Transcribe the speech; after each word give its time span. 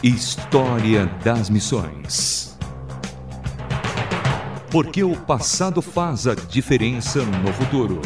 História 0.00 1.06
das 1.24 1.50
Missões. 1.50 2.56
Porque 4.70 5.02
o 5.02 5.16
passado 5.16 5.82
faz 5.82 6.24
a 6.28 6.36
diferença 6.36 7.24
no 7.24 7.52
futuro. 7.52 8.00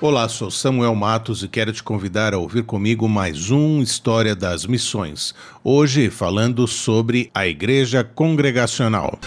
Olá, 0.00 0.28
sou 0.28 0.52
Samuel 0.52 0.94
Matos 0.94 1.42
e 1.42 1.48
quero 1.48 1.72
te 1.72 1.82
convidar 1.82 2.32
a 2.32 2.38
ouvir 2.38 2.62
comigo 2.62 3.08
mais 3.08 3.50
um 3.50 3.82
História 3.82 4.36
das 4.36 4.66
Missões. 4.66 5.34
Hoje 5.64 6.10
falando 6.10 6.68
sobre 6.68 7.28
a 7.34 7.44
Igreja 7.44 8.04
Congregacional. 8.04 9.18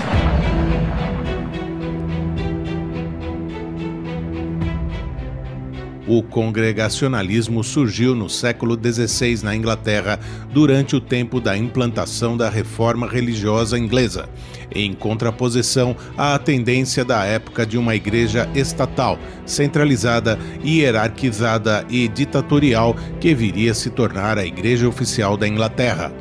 O 6.14 6.22
congregacionalismo 6.22 7.64
surgiu 7.64 8.14
no 8.14 8.30
século 8.30 8.78
XVI 8.78 9.46
na 9.46 9.56
Inglaterra 9.56 10.20
durante 10.52 10.94
o 10.94 11.00
tempo 11.00 11.40
da 11.40 11.58
implantação 11.58 12.36
da 12.36 12.50
reforma 12.50 13.08
religiosa 13.08 13.80
inglesa, 13.80 14.28
em 14.76 14.94
contraposição 14.94 15.96
à 16.18 16.38
tendência 16.38 17.06
da 17.06 17.24
época 17.24 17.66
de 17.66 17.78
uma 17.78 17.96
igreja 17.96 18.50
estatal, 18.54 19.18
centralizada, 19.46 20.38
hierarquizada 20.62 21.86
e 21.90 22.10
ditatorial 22.10 22.94
que 23.22 23.34
viria 23.34 23.72
a 23.72 23.74
se 23.74 23.90
tornar 23.90 24.38
a 24.38 24.46
igreja 24.46 24.90
oficial 24.90 25.38
da 25.38 25.48
Inglaterra. 25.48 26.12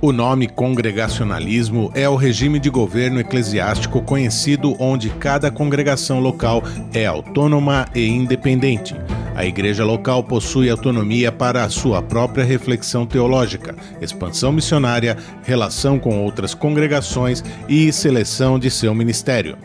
O 0.00 0.12
nome 0.12 0.46
congregacionalismo 0.46 1.90
é 1.92 2.08
o 2.08 2.14
regime 2.14 2.60
de 2.60 2.70
governo 2.70 3.18
eclesiástico 3.18 4.00
conhecido 4.00 4.76
onde 4.78 5.10
cada 5.10 5.50
congregação 5.50 6.20
local 6.20 6.62
é 6.94 7.04
autônoma 7.04 7.84
e 7.92 8.06
independente. 8.06 8.94
A 9.34 9.44
igreja 9.44 9.84
local 9.84 10.22
possui 10.22 10.70
autonomia 10.70 11.32
para 11.32 11.64
a 11.64 11.68
sua 11.68 12.00
própria 12.00 12.44
reflexão 12.44 13.04
teológica, 13.04 13.74
expansão 14.00 14.52
missionária, 14.52 15.16
relação 15.42 15.98
com 15.98 16.22
outras 16.22 16.54
congregações 16.54 17.42
e 17.68 17.92
seleção 17.92 18.56
de 18.56 18.70
seu 18.70 18.94
ministério. 18.94 19.58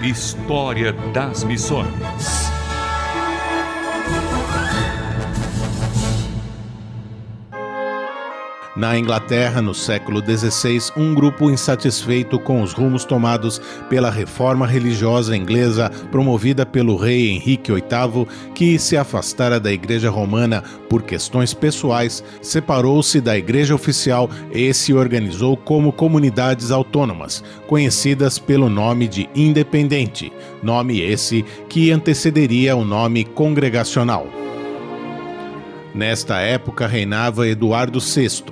História 0.00 0.92
das 1.12 1.42
Missões. 1.42 2.41
Na 8.82 8.98
Inglaterra, 8.98 9.62
no 9.62 9.72
século 9.72 10.20
XVI, 10.20 10.90
um 10.96 11.14
grupo 11.14 11.48
insatisfeito 11.48 12.36
com 12.36 12.60
os 12.62 12.72
rumos 12.72 13.04
tomados 13.04 13.60
pela 13.88 14.10
reforma 14.10 14.66
religiosa 14.66 15.36
inglesa 15.36 15.88
promovida 16.10 16.66
pelo 16.66 16.96
rei 16.96 17.30
Henrique 17.30 17.70
VIII, 17.70 18.26
que 18.52 18.80
se 18.80 18.96
afastara 18.96 19.60
da 19.60 19.72
Igreja 19.72 20.10
Romana 20.10 20.64
por 20.88 21.02
questões 21.02 21.54
pessoais, 21.54 22.24
separou-se 22.42 23.20
da 23.20 23.38
Igreja 23.38 23.72
Oficial 23.72 24.28
e 24.52 24.74
se 24.74 24.92
organizou 24.92 25.56
como 25.56 25.92
comunidades 25.92 26.72
autônomas, 26.72 27.44
conhecidas 27.68 28.36
pelo 28.36 28.68
nome 28.68 29.06
de 29.06 29.30
Independente, 29.32 30.32
nome 30.60 31.00
esse 31.00 31.44
que 31.68 31.92
antecederia 31.92 32.74
o 32.74 32.84
nome 32.84 33.24
congregacional. 33.24 34.26
Nesta 35.94 36.40
época 36.40 36.86
reinava 36.86 37.46
Eduardo 37.46 38.00
VI, 38.00 38.44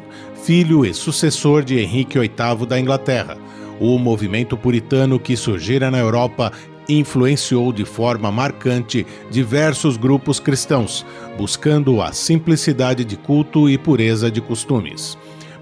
filho 0.43 0.85
e 0.85 0.93
sucessor 0.93 1.65
de 1.65 1.79
Henrique 1.79 2.19
VIII 2.19 2.67
da 2.67 2.79
Inglaterra. 2.79 3.39
O 3.81 3.99
movimento 3.99 4.57
puritano 4.57 5.19
que 5.19 5.37
surgira 5.37 5.91
na 5.91 5.99
Europa 5.99 6.53
influenciou 6.87 7.73
de 7.73 7.85
forma 7.85 8.31
marcante 8.31 9.07
diversos 9.31 9.97
grupos 9.97 10.39
cristãos, 10.39 11.07
buscando 11.39 12.03
a 12.03 12.13
simplicidade 12.13 13.05
de 13.05 13.17
culto 13.17 13.71
e 13.71 13.79
pureza 13.79 14.31
de 14.31 14.41
costumes 14.41 15.17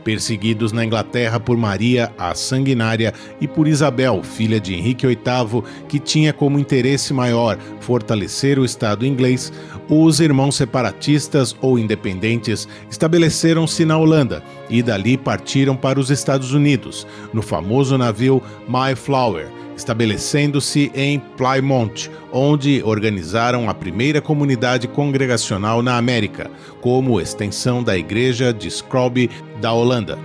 perseguidos 0.08 0.72
na 0.72 0.86
Inglaterra 0.86 1.38
por 1.38 1.54
Maria 1.58 2.10
a 2.16 2.34
Sanguinária 2.34 3.12
e 3.42 3.46
por 3.46 3.68
Isabel, 3.68 4.22
filha 4.22 4.58
de 4.58 4.72
Henrique 4.72 5.06
VIII, 5.06 5.62
que 5.86 5.98
tinha 5.98 6.32
como 6.32 6.58
interesse 6.58 7.12
maior 7.12 7.58
fortalecer 7.80 8.58
o 8.58 8.64
Estado 8.64 9.04
inglês, 9.04 9.52
os 9.86 10.18
irmãos 10.18 10.56
separatistas 10.56 11.54
ou 11.60 11.78
independentes 11.78 12.66
estabeleceram-se 12.90 13.84
na 13.84 13.98
Holanda 13.98 14.42
e 14.70 14.82
dali 14.82 15.18
partiram 15.18 15.76
para 15.76 16.00
os 16.00 16.10
Estados 16.10 16.54
Unidos, 16.54 17.06
no 17.30 17.42
famoso 17.42 17.98
navio 17.98 18.42
Mayflower 18.66 19.58
estabelecendo-se 19.78 20.90
em 20.94 21.18
Plymouth, 21.18 22.10
onde 22.32 22.82
organizaram 22.84 23.70
a 23.70 23.74
primeira 23.74 24.20
comunidade 24.20 24.88
congregacional 24.88 25.82
na 25.82 25.96
América, 25.96 26.50
como 26.80 27.20
extensão 27.20 27.82
da 27.82 27.96
Igreja 27.96 28.52
de 28.52 28.70
Scrooge 28.70 29.30
da 29.60 29.72
Holanda. 29.72 30.18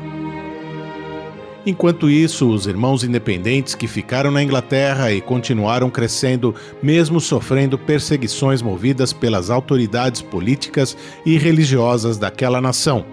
Enquanto 1.66 2.10
isso, 2.10 2.50
os 2.50 2.68
irmãos 2.68 3.06
independentes 3.06 3.74
que 3.74 3.88
ficaram 3.88 4.32
na 4.32 4.44
Inglaterra 4.44 5.14
e 5.14 5.22
continuaram 5.22 5.90
crescendo, 5.90 6.54
mesmo 6.82 7.22
sofrendo 7.22 7.78
perseguições 7.78 8.62
movidas 8.62 9.14
pelas 9.14 9.50
autoridades 9.50 10.22
políticas 10.22 10.98
e 11.26 11.38
religiosas 11.38 12.18
daquela 12.18 12.60
nação, 12.60 13.06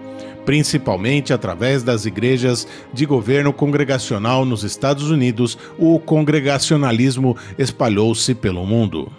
principalmente 0.45 1.33
através 1.33 1.83
das 1.83 2.05
igrejas 2.05 2.67
de 2.93 3.05
governo 3.05 3.53
congregacional 3.53 4.45
nos 4.45 4.63
Estados 4.63 5.09
Unidos, 5.09 5.57
o 5.77 5.99
congregacionalismo 5.99 7.35
espalhou-se 7.57 8.33
pelo 8.35 8.65
mundo. 8.65 9.11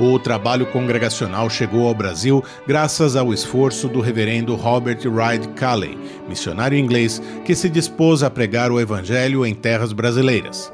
O 0.00 0.16
trabalho 0.16 0.64
congregacional 0.66 1.50
chegou 1.50 1.88
ao 1.88 1.94
Brasil 1.94 2.42
graças 2.64 3.16
ao 3.16 3.34
esforço 3.34 3.88
do 3.88 4.00
reverendo 4.00 4.54
Robert 4.54 5.00
Wright 5.04 5.48
Calley, 5.48 5.98
missionário 6.28 6.78
inglês 6.78 7.20
que 7.44 7.52
se 7.52 7.68
dispôs 7.68 8.22
a 8.22 8.30
pregar 8.30 8.70
o 8.70 8.80
evangelho 8.80 9.44
em 9.44 9.54
terras 9.54 9.92
brasileiras. 9.92 10.72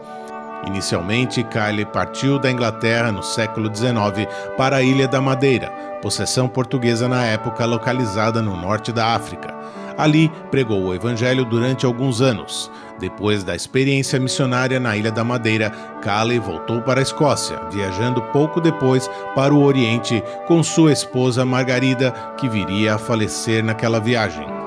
Inicialmente, 0.67 1.45
Kylie 1.45 1.85
partiu 1.85 2.39
da 2.39 2.51
Inglaterra 2.51 3.13
no 3.13 3.23
século 3.23 3.75
XIX 3.75 4.27
para 4.57 4.77
a 4.77 4.83
Ilha 4.83 5.07
da 5.07 5.21
Madeira, 5.21 5.71
possessão 6.01 6.49
portuguesa 6.49 7.09
na 7.09 7.25
época 7.25 7.65
localizada 7.65 8.41
no 8.41 8.57
norte 8.57 8.93
da 8.93 9.15
África. 9.15 9.55
Ali 9.97 10.31
pregou 10.51 10.83
o 10.83 10.95
evangelho 10.95 11.45
durante 11.45 11.87
alguns 11.87 12.21
anos. 12.21 12.71
Depois 12.99 13.45
da 13.45 13.55
experiência 13.55 14.19
missionária 14.19 14.81
na 14.81 14.97
Ilha 14.97 15.13
da 15.13 15.23
Madeira, 15.23 15.71
Calley 16.03 16.39
voltou 16.39 16.81
para 16.83 17.01
a 17.01 17.03
Escócia, 17.03 17.61
viajando 17.71 18.23
pouco 18.23 18.61
depois 18.61 19.09
para 19.35 19.55
o 19.55 19.63
Oriente 19.63 20.23
com 20.47 20.63
sua 20.63 20.93
esposa 20.93 21.45
Margarida, 21.45 22.13
que 22.37 22.49
viria 22.49 22.95
a 22.95 22.99
falecer 22.99 23.65
naquela 23.65 24.01
viagem. 24.01 24.64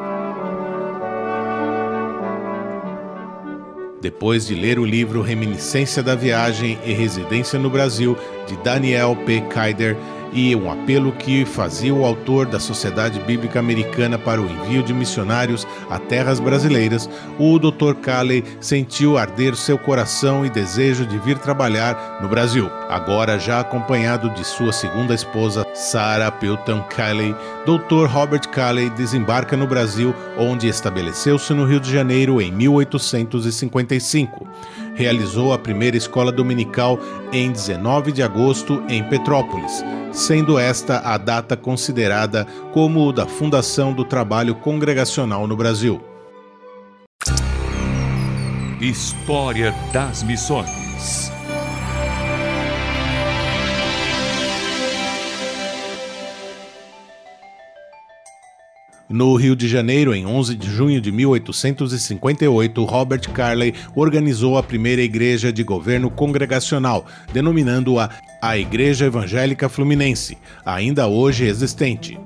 Depois 4.07 4.47
de 4.47 4.55
ler 4.55 4.79
o 4.79 4.85
livro 4.85 5.21
Reminiscência 5.21 6.01
da 6.01 6.15
Viagem 6.15 6.79
e 6.85 6.93
Residência 6.93 7.59
no 7.59 7.69
Brasil, 7.69 8.17
de 8.47 8.55
Daniel 8.63 9.17
P. 9.25 9.41
Kaider, 9.49 9.97
e 10.31 10.55
um 10.55 10.71
apelo 10.71 11.11
que 11.11 11.45
fazia 11.45 11.93
o 11.93 12.05
autor 12.05 12.45
da 12.45 12.59
Sociedade 12.59 13.19
Bíblica 13.21 13.59
Americana 13.59 14.17
para 14.17 14.41
o 14.41 14.49
envio 14.49 14.83
de 14.83 14.93
missionários 14.93 15.67
a 15.89 15.97
terras 15.99 16.39
brasileiras, 16.39 17.09
o 17.39 17.57
Dr. 17.59 17.93
Calley 18.01 18.43
sentiu 18.59 19.17
arder 19.17 19.55
seu 19.55 19.77
coração 19.77 20.45
e 20.45 20.49
desejo 20.49 21.05
de 21.05 21.17
vir 21.17 21.37
trabalhar 21.37 22.19
no 22.21 22.27
Brasil. 22.27 22.69
Agora, 22.89 23.39
já 23.39 23.59
acompanhado 23.59 24.29
de 24.31 24.43
sua 24.43 24.71
segunda 24.71 25.13
esposa, 25.13 25.65
Sarah 25.73 26.31
Pilton 26.31 26.81
Calley, 26.83 27.35
Dr. 27.65 28.05
Robert 28.07 28.47
Calley 28.49 28.89
desembarca 28.91 29.57
no 29.57 29.67
Brasil, 29.67 30.15
onde 30.37 30.67
estabeleceu-se 30.67 31.53
no 31.53 31.65
Rio 31.65 31.79
de 31.79 31.91
Janeiro 31.91 32.41
em 32.41 32.51
1855 32.51 34.47
realizou 34.97 35.53
a 35.53 35.59
primeira 35.59 35.95
escola 35.95 36.31
dominical 36.31 36.99
em 37.31 37.51
19 37.51 38.11
de 38.11 38.23
agosto 38.23 38.83
em 38.89 39.03
Petrópolis, 39.03 39.85
sendo 40.11 40.57
esta 40.57 40.99
a 40.99 41.17
data 41.17 41.55
considerada 41.55 42.45
como 42.73 43.13
da 43.13 43.27
fundação 43.27 43.93
do 43.93 44.03
trabalho 44.03 44.55
congregacional 44.55 45.47
no 45.47 45.55
Brasil. 45.55 46.01
História 48.81 49.73
das 49.93 50.23
Missões 50.23 51.36
No 59.09 59.33
Rio 59.35 59.55
de 59.55 59.69
Janeiro, 59.69 60.13
em 60.13 60.25
11 60.25 60.53
de 60.55 60.69
junho 60.69 60.99
de 60.99 61.13
1858, 61.13 62.83
Robert 62.83 63.21
Carley 63.31 63.73
organizou 63.95 64.57
a 64.57 64.63
primeira 64.63 65.01
igreja 65.01 65.49
de 65.49 65.63
governo 65.63 66.11
congregacional, 66.11 67.05
denominando-a 67.31 68.09
a 68.41 68.57
Igreja 68.57 69.05
Evangélica 69.05 69.69
Fluminense, 69.69 70.37
ainda 70.65 71.07
hoje 71.07 71.45
existente. 71.45 72.19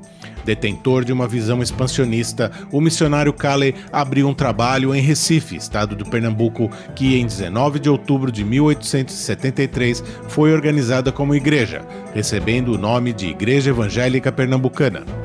Detentor 0.43 1.05
de 1.05 1.13
uma 1.13 1.27
visão 1.27 1.61
expansionista, 1.61 2.51
o 2.71 2.81
missionário 2.81 3.31
Calley 3.31 3.75
abriu 3.93 4.27
um 4.27 4.33
trabalho 4.33 4.95
em 4.95 5.01
Recife, 5.01 5.55
estado 5.55 5.95
de 5.95 6.03
Pernambuco, 6.03 6.67
que 6.95 7.15
em 7.15 7.27
19 7.27 7.77
de 7.77 7.91
outubro 7.91 8.31
de 8.31 8.43
1873 8.43 10.03
foi 10.27 10.51
organizada 10.51 11.11
como 11.11 11.35
igreja, 11.35 11.85
recebendo 12.11 12.73
o 12.73 12.77
nome 12.79 13.13
de 13.13 13.27
Igreja 13.27 13.69
Evangélica 13.69 14.31
Pernambucana. 14.31 15.20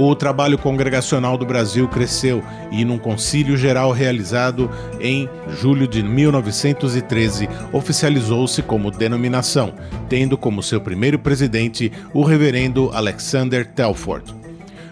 O 0.00 0.14
trabalho 0.14 0.56
congregacional 0.56 1.36
do 1.36 1.44
Brasil 1.44 1.88
cresceu 1.88 2.40
e, 2.70 2.84
num 2.84 2.98
concílio 2.98 3.56
geral 3.56 3.90
realizado 3.90 4.70
em 5.00 5.28
julho 5.60 5.88
de 5.88 6.04
1913, 6.04 7.48
oficializou-se 7.72 8.62
como 8.62 8.92
denominação, 8.92 9.74
tendo 10.08 10.38
como 10.38 10.62
seu 10.62 10.80
primeiro 10.80 11.18
presidente 11.18 11.90
o 12.14 12.22
reverendo 12.22 12.92
Alexander 12.94 13.66
Telford. 13.66 14.47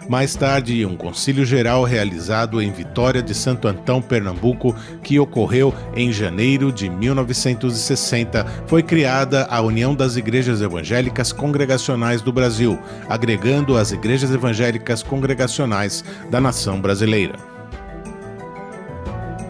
Mais 0.08 0.36
tarde, 0.36 0.86
um 0.86 0.96
concílio 0.96 1.44
geral 1.44 1.82
realizado 1.82 2.62
em 2.62 2.70
Vitória 2.70 3.20
de 3.20 3.34
Santo 3.34 3.66
Antão, 3.66 4.00
Pernambuco, 4.00 4.74
que 5.02 5.18
ocorreu 5.18 5.74
em 5.96 6.12
janeiro 6.12 6.70
de 6.70 6.88
1960, 6.88 8.46
foi 8.66 8.84
criada 8.84 9.46
a 9.50 9.60
União 9.60 9.96
das 9.96 10.16
Igrejas 10.16 10.62
Evangélicas 10.62 11.32
Congregacionais 11.32 12.22
do 12.22 12.32
Brasil, 12.32 12.78
agregando 13.08 13.76
as 13.76 13.90
igrejas 13.90 14.30
evangélicas 14.30 15.02
congregacionais 15.02 16.04
da 16.30 16.40
nação 16.40 16.80
brasileira. 16.80 17.34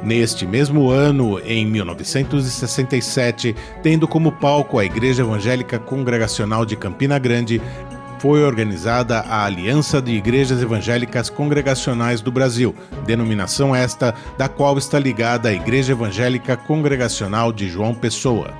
Neste 0.02 0.46
mesmo 0.46 0.88
ano, 0.88 1.40
em 1.44 1.66
1967, 1.66 3.56
tendo 3.82 4.06
como 4.06 4.30
palco 4.30 4.78
a 4.78 4.84
Igreja 4.84 5.22
Evangélica 5.22 5.80
Congregacional 5.80 6.64
de 6.64 6.76
Campina 6.76 7.18
Grande, 7.18 7.60
foi 8.18 8.42
organizada 8.42 9.20
a 9.20 9.44
Aliança 9.44 10.00
de 10.00 10.12
Igrejas 10.12 10.62
Evangélicas 10.62 11.28
Congregacionais 11.28 12.20
do 12.20 12.32
Brasil, 12.32 12.74
denominação 13.04 13.74
esta 13.74 14.14
da 14.38 14.48
qual 14.48 14.78
está 14.78 14.98
ligada 14.98 15.48
a 15.48 15.52
Igreja 15.52 15.92
Evangélica 15.92 16.56
Congregacional 16.56 17.52
de 17.52 17.68
João 17.68 17.94
Pessoa. 17.94 18.54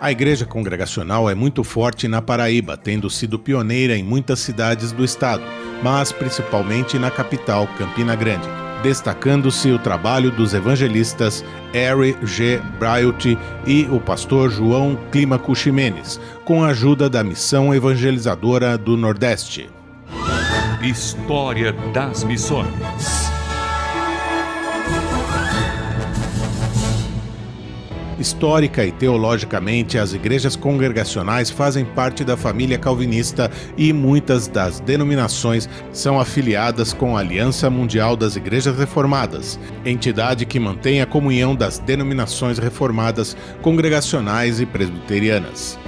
A 0.00 0.12
igreja 0.12 0.46
congregacional 0.46 1.28
é 1.28 1.34
muito 1.34 1.64
forte 1.64 2.06
na 2.06 2.22
Paraíba, 2.22 2.76
tendo 2.76 3.10
sido 3.10 3.36
pioneira 3.36 3.96
em 3.96 4.04
muitas 4.04 4.38
cidades 4.38 4.92
do 4.92 5.04
estado, 5.04 5.42
mas 5.82 6.12
principalmente 6.12 6.96
na 7.00 7.10
capital, 7.10 7.66
Campina 7.76 8.14
Grande 8.14 8.67
destacando-se 8.82 9.70
o 9.70 9.78
trabalho 9.78 10.30
dos 10.30 10.54
evangelistas 10.54 11.44
Harry 11.72 12.16
G. 12.22 12.60
Bryant 12.78 13.38
e 13.66 13.88
o 13.90 14.00
pastor 14.00 14.50
João 14.50 14.98
Clímaco 15.10 15.54
Ximenes, 15.54 16.20
com 16.44 16.64
a 16.64 16.68
ajuda 16.68 17.08
da 17.08 17.22
Missão 17.22 17.74
Evangelizadora 17.74 18.78
do 18.78 18.96
Nordeste. 18.96 19.70
História 20.82 21.72
das 21.92 22.24
Missões 22.24 23.37
Histórica 28.18 28.84
e 28.84 28.90
teologicamente, 28.90 29.96
as 29.96 30.12
igrejas 30.12 30.56
congregacionais 30.56 31.50
fazem 31.50 31.84
parte 31.84 32.24
da 32.24 32.36
família 32.36 32.76
calvinista 32.76 33.50
e 33.76 33.92
muitas 33.92 34.48
das 34.48 34.80
denominações 34.80 35.68
são 35.92 36.18
afiliadas 36.18 36.92
com 36.92 37.16
a 37.16 37.20
Aliança 37.20 37.70
Mundial 37.70 38.16
das 38.16 38.34
Igrejas 38.34 38.76
Reformadas, 38.76 39.58
entidade 39.84 40.46
que 40.46 40.58
mantém 40.58 41.00
a 41.00 41.06
comunhão 41.06 41.54
das 41.54 41.78
denominações 41.78 42.58
reformadas, 42.58 43.36
congregacionais 43.62 44.60
e 44.60 44.66
presbiterianas. 44.66 45.78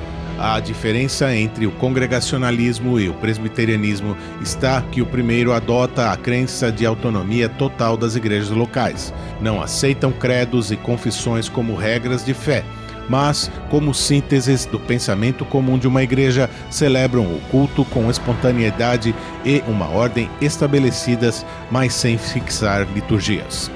A 0.43 0.59
diferença 0.59 1.37
entre 1.37 1.67
o 1.67 1.71
congregacionalismo 1.71 2.99
e 2.99 3.11
o 3.11 3.13
presbiterianismo 3.13 4.17
está 4.41 4.81
que 4.81 5.03
o 5.03 5.07
primeiro 5.07 5.53
adota 5.53 6.11
a 6.11 6.17
crença 6.17 6.73
de 6.73 6.87
autonomia 6.87 7.47
total 7.47 7.95
das 7.95 8.17
igrejas 8.17 8.49
locais. 8.49 9.13
Não 9.39 9.61
aceitam 9.61 10.11
credos 10.11 10.73
e 10.73 10.79
confissões 10.79 11.47
como 11.47 11.75
regras 11.75 12.25
de 12.25 12.33
fé, 12.33 12.65
mas, 13.07 13.51
como 13.69 13.93
sínteses 13.93 14.65
do 14.65 14.81
pensamento 14.81 15.45
comum 15.45 15.77
de 15.77 15.87
uma 15.87 16.03
igreja, 16.03 16.49
celebram 16.71 17.25
o 17.25 17.39
culto 17.51 17.85
com 17.85 18.09
espontaneidade 18.09 19.15
e 19.45 19.63
uma 19.69 19.91
ordem 19.91 20.31
estabelecidas, 20.41 21.45
mas 21.71 21.93
sem 21.93 22.17
fixar 22.17 22.87
liturgias. 22.95 23.71